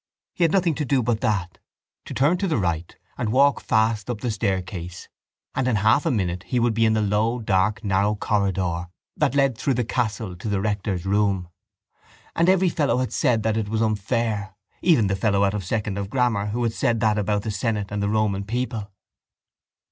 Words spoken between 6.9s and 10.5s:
the low dark narrow corridor that led through the castle to